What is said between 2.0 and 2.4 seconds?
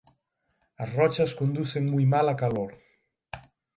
mal a